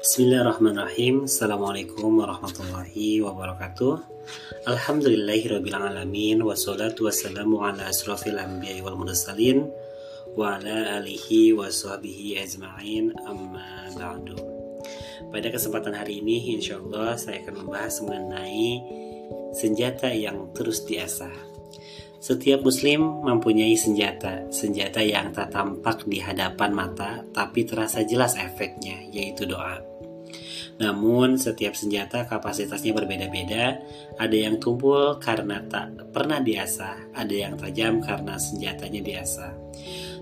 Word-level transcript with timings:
Bismillahirrahmanirrahim. 0.00 1.28
Assalamualaikum 1.28 2.24
warahmatullahi 2.24 3.20
wabarakatuh. 3.20 4.00
Alhamdulillahirrabbilalamin 4.64 6.40
Wassalatu 6.40 7.04
wassalamu 7.04 7.60
ala 7.60 7.84
asrafil 7.84 8.40
anbiya 8.40 8.80
wal 8.80 8.96
mursalin 8.96 9.68
Wa 10.32 10.56
ala 10.56 11.04
alihi 11.04 11.52
wa 11.52 11.68
sahbihi 11.68 12.40
ajma'in 12.40 13.12
Amma 13.28 13.92
ba'du. 13.92 14.40
Pada 15.28 15.52
kesempatan 15.52 15.92
hari 15.92 16.24
ini 16.24 16.56
insya 16.56 16.80
Allah 16.80 17.20
saya 17.20 17.44
akan 17.44 17.68
membahas 17.68 18.00
mengenai 18.00 18.80
Senjata 19.52 20.08
yang 20.16 20.48
terus 20.56 20.80
diasah 20.80 21.49
setiap 22.20 22.60
muslim 22.60 23.24
mempunyai 23.24 23.72
senjata, 23.80 24.52
senjata 24.52 25.00
yang 25.00 25.32
tak 25.32 25.56
tampak 25.56 26.04
di 26.04 26.20
hadapan 26.20 26.70
mata 26.76 27.24
tapi 27.32 27.64
terasa 27.64 28.04
jelas 28.04 28.36
efeknya, 28.36 29.00
yaitu 29.08 29.48
doa. 29.48 29.80
Namun, 30.80 31.36
setiap 31.36 31.76
senjata 31.76 32.24
kapasitasnya 32.24 32.96
berbeda-beda. 32.96 33.84
Ada 34.16 34.36
yang 34.36 34.56
tumpul 34.56 35.20
karena 35.20 35.60
tak 35.68 36.12
pernah 36.12 36.40
diasah, 36.40 37.12
ada 37.12 37.34
yang 37.36 37.56
tajam 37.60 38.00
karena 38.00 38.40
senjatanya 38.40 39.00
diasah. 39.04 39.52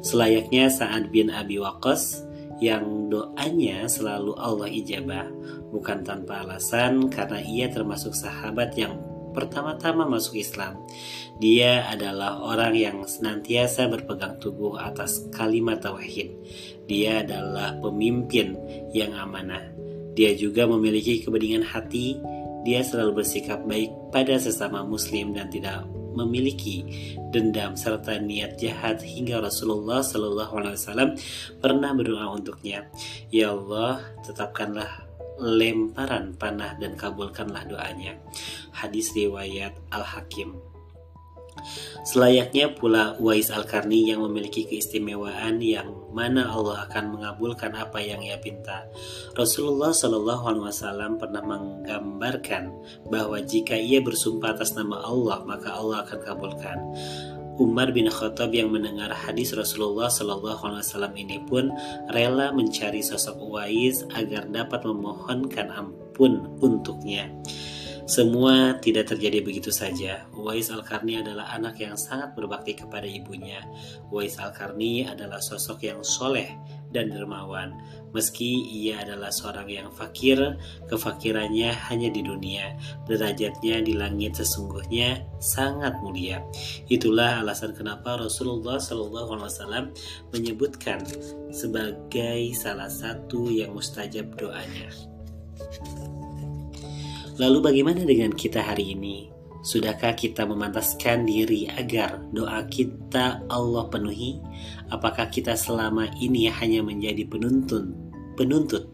Selayaknya 0.03 0.67
saat 0.71 1.15
bin 1.15 1.31
Abi 1.31 1.63
Waqqas 1.63 2.27
yang 2.59 3.07
doanya 3.07 3.87
selalu 3.87 4.35
Allah 4.35 4.67
ijabah, 4.67 5.31
bukan 5.71 6.03
tanpa 6.03 6.43
alasan 6.43 7.07
karena 7.07 7.39
ia 7.39 7.71
termasuk 7.71 8.15
sahabat 8.15 8.75
yang 8.75 8.99
pertama-tama 9.33 10.09
masuk 10.09 10.39
Islam. 10.41 10.79
Dia 11.39 11.87
adalah 11.87 12.43
orang 12.43 12.75
yang 12.75 12.97
senantiasa 13.07 13.87
berpegang 13.87 14.37
teguh 14.43 14.75
atas 14.77 15.29
kalimat 15.31 15.79
tauhid. 15.81 16.35
Dia 16.91 17.23
adalah 17.23 17.79
pemimpin 17.79 18.59
yang 18.91 19.15
amanah. 19.15 19.63
Dia 20.19 20.35
juga 20.35 20.67
memiliki 20.67 21.23
kebeningan 21.23 21.63
hati. 21.63 22.19
Dia 22.67 22.83
selalu 22.83 23.23
bersikap 23.23 23.63
baik 23.65 23.93
pada 24.11 24.35
sesama 24.37 24.83
muslim 24.83 25.31
dan 25.31 25.47
tidak 25.49 25.87
memiliki 26.19 26.83
dendam 27.31 27.79
serta 27.79 28.19
niat 28.19 28.59
jahat 28.59 28.99
hingga 29.07 29.39
Rasulullah 29.39 30.03
Shallallahu 30.03 30.53
Alaihi 30.59 30.75
Wasallam 30.75 31.11
pernah 31.63 31.95
berdoa 31.95 32.35
untuknya. 32.35 32.91
Ya 33.31 33.55
Allah, 33.55 34.03
tetapkanlah 34.27 35.08
lemparan 35.39 36.35
panah 36.35 36.75
dan 36.77 36.99
kabulkanlah 36.99 37.65
doanya. 37.71 38.19
Hadis 38.75 39.15
riwayat 39.15 39.75
Al-Hakim. 39.95 40.59
Selayaknya 42.07 42.71
pula 42.73 43.19
Wais 43.19 43.51
Al-Karni 43.51 44.09
yang 44.09 44.23
memiliki 44.23 44.65
keistimewaan 44.65 45.59
yang 45.59 45.91
mana 46.15 46.47
Allah 46.47 46.87
akan 46.87 47.19
mengabulkan 47.19 47.75
apa 47.75 47.99
yang 47.99 48.23
ia 48.23 48.39
pinta. 48.39 48.87
Rasulullah 49.35 49.91
Shallallahu 49.91 50.45
Alaihi 50.49 50.67
Wasallam 50.71 51.19
pernah 51.19 51.43
menggambarkan 51.43 52.71
bahwa 53.11 53.43
jika 53.43 53.75
ia 53.75 53.99
bersumpah 54.01 54.55
atas 54.55 54.73
nama 54.79 55.03
Allah 55.03 55.43
maka 55.45 55.75
Allah 55.75 56.07
akan 56.07 56.19
kabulkan. 56.23 56.79
Umar 57.59 57.91
bin 57.91 58.07
Khattab 58.07 58.55
yang 58.55 58.71
mendengar 58.71 59.11
hadis 59.11 59.51
Rasulullah 59.51 60.07
Shallallahu 60.07 60.63
Alaihi 60.63 60.87
Wasallam 60.87 61.15
ini 61.19 61.43
pun 61.43 61.75
rela 62.15 62.55
mencari 62.55 63.03
sosok 63.03 63.35
Uwais 63.35 64.07
agar 64.15 64.47
dapat 64.47 64.87
memohonkan 64.87 65.67
ampun 65.75 66.55
untuknya. 66.63 67.27
Semua 68.09 68.79
tidak 68.81 69.11
terjadi 69.11 69.43
begitu 69.43 69.75
saja. 69.75 70.25
Uwais 70.33 70.71
Al-Karni 70.71 71.19
adalah 71.19 71.51
anak 71.53 71.83
yang 71.83 71.99
sangat 71.99 72.33
berbakti 72.39 72.79
kepada 72.79 73.05
ibunya. 73.05 73.67
Uwais 74.09 74.39
Al-Karni 74.39 75.05
adalah 75.05 75.43
sosok 75.43 75.83
yang 75.83 76.01
soleh 76.07 76.55
dan 76.93 77.13
dermawan. 77.13 77.77
Meski 78.17 78.65
ia 78.69 79.05
adalah 79.05 79.29
seorang 79.29 79.69
yang 79.69 79.89
fakir, 79.93 80.41
kefakirannya 80.89 81.73
hanya 81.93 82.09
di 82.09 82.25
dunia, 82.25 82.73
derajatnya 83.05 83.85
di 83.85 83.93
langit 83.93 84.41
sesungguhnya 84.41 85.25
sangat 85.39 85.93
mulia. 86.01 86.41
Itulah 86.89 87.45
alasan 87.45 87.77
kenapa 87.77 88.17
Rasulullah 88.17 88.81
SAW 88.81 89.93
menyebutkan 90.33 91.05
sebagai 91.53 92.41
salah 92.57 92.89
satu 92.89 93.53
yang 93.53 93.77
mustajab 93.77 94.33
doanya. 94.41 94.89
Lalu 97.39 97.59
bagaimana 97.63 98.03
dengan 98.03 98.35
kita 98.35 98.65
hari 98.65 98.99
ini? 98.99 99.38
Sudahkah 99.59 100.15
kita 100.15 100.47
memantaskan 100.47 101.27
diri 101.27 101.67
agar 101.67 102.23
doa 102.31 102.63
kita 102.71 103.43
Allah 103.51 103.91
penuhi? 103.91 104.39
Apakah 104.95 105.27
kita 105.27 105.59
selama 105.59 106.07
ini 106.23 106.47
hanya 106.47 106.79
menjadi 106.87 107.27
penuntun, 107.27 107.91
penuntut 108.39 108.87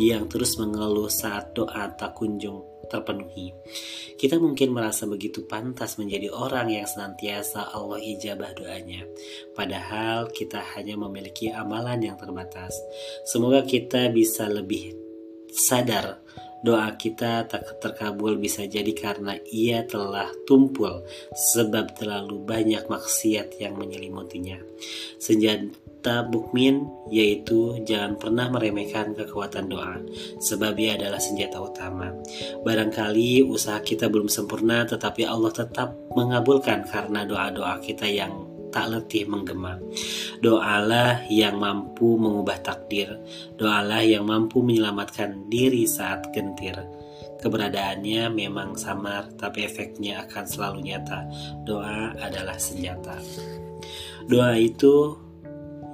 yang 0.00 0.24
terus 0.24 0.56
mengeluh 0.56 1.12
saat 1.12 1.52
doa 1.52 1.92
tak 1.92 2.16
kunjung 2.16 2.64
terpenuhi? 2.88 3.52
Kita 4.16 4.40
mungkin 4.40 4.72
merasa 4.72 5.04
begitu 5.04 5.44
pantas 5.44 6.00
menjadi 6.00 6.32
orang 6.32 6.72
yang 6.72 6.88
senantiasa 6.88 7.76
Allah 7.76 8.00
ijabah 8.00 8.56
doanya. 8.56 9.04
Padahal 9.52 10.32
kita 10.32 10.64
hanya 10.74 10.96
memiliki 10.96 11.52
amalan 11.52 12.00
yang 12.00 12.16
terbatas. 12.16 12.72
Semoga 13.28 13.68
kita 13.68 14.08
bisa 14.08 14.48
lebih 14.48 14.96
sadar 15.52 16.24
doa 16.64 16.88
kita 16.96 17.44
tak 17.44 17.82
terkabul 17.82 18.40
bisa 18.40 18.64
jadi 18.64 18.90
karena 18.96 19.36
ia 19.50 19.84
telah 19.84 20.30
tumpul 20.48 21.04
sebab 21.32 21.92
terlalu 21.96 22.40
banyak 22.42 22.86
maksiat 22.88 23.60
yang 23.60 23.76
menyelimutinya. 23.76 24.56
Senjata 25.20 26.24
mukmin 26.30 26.86
yaitu 27.10 27.82
jangan 27.82 28.16
pernah 28.16 28.46
meremehkan 28.48 29.12
kekuatan 29.12 29.66
doa 29.68 30.00
sebab 30.40 30.78
ia 30.78 30.96
adalah 30.96 31.20
senjata 31.20 31.60
utama. 31.60 32.14
Barangkali 32.62 33.44
usaha 33.44 33.82
kita 33.82 34.08
belum 34.08 34.30
sempurna 34.30 34.86
tetapi 34.86 35.26
Allah 35.26 35.52
tetap 35.52 35.92
mengabulkan 36.16 36.86
karena 36.88 37.28
doa-doa 37.28 37.82
kita 37.82 38.08
yang 38.08 38.45
tak 38.76 38.92
letih 38.92 39.24
menggema. 39.24 39.80
Doalah 40.44 41.24
yang 41.32 41.56
mampu 41.56 42.20
mengubah 42.20 42.60
takdir. 42.60 43.08
Doalah 43.56 44.04
yang 44.04 44.28
mampu 44.28 44.60
menyelamatkan 44.60 45.48
diri 45.48 45.88
saat 45.88 46.28
gentir. 46.36 46.76
Keberadaannya 47.40 48.28
memang 48.28 48.76
samar, 48.76 49.32
tapi 49.40 49.64
efeknya 49.64 50.28
akan 50.28 50.44
selalu 50.44 50.92
nyata. 50.92 51.24
Doa 51.64 52.12
adalah 52.20 52.60
senjata. 52.60 53.16
Doa 54.28 54.52
itu 54.60 55.24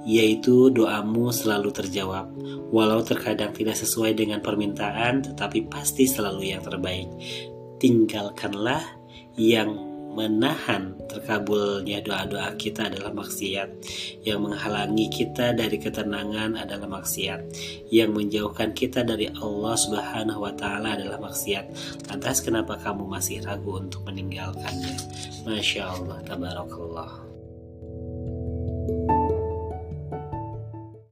yaitu 0.03 0.67
doamu 0.67 1.31
selalu 1.31 1.71
terjawab, 1.71 2.27
walau 2.75 2.99
terkadang 2.99 3.55
tidak 3.55 3.79
sesuai 3.79 4.19
dengan 4.19 4.43
permintaan, 4.43 5.23
tetapi 5.23 5.71
pasti 5.71 6.03
selalu 6.03 6.51
yang 6.51 6.59
terbaik. 6.59 7.07
Tinggalkanlah 7.79 8.83
yang 9.39 9.92
menahan 10.13 10.93
terkabulnya 11.09 11.99
doa-doa 12.05 12.53
kita 12.55 12.87
adalah 12.87 13.11
maksiat. 13.11 13.69
Yang 14.21 14.39
menghalangi 14.39 15.09
kita 15.09 15.57
dari 15.57 15.81
ketenangan 15.81 16.55
adalah 16.57 17.01
maksiat. 17.01 17.39
Yang 17.89 18.09
menjauhkan 18.13 18.77
kita 18.77 19.01
dari 19.01 19.27
Allah 19.33 19.75
Subhanahu 19.75 20.45
wa 20.45 20.53
taala 20.53 20.95
adalah 20.95 21.17
maksiat. 21.17 21.65
Lantas 22.13 22.45
kenapa 22.45 22.77
kamu 22.77 23.09
masih 23.09 23.41
ragu 23.41 23.81
untuk 23.81 24.05
meninggalkannya? 24.05 24.95
Masya 25.43 25.81
Allah, 25.89 26.21
tabarakallah. 26.23 27.32